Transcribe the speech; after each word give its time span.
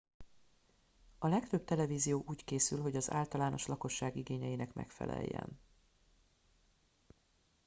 a 1.17 1.27
legtöbb 1.27 1.63
televízió 1.63 2.23
úgy 2.27 2.43
készül 2.43 2.81
hogy 2.81 2.95
az 2.95 3.11
általános 3.11 3.65
lakosság 3.65 4.15
igényeinek 4.15 4.73
megfeleljen 4.73 5.59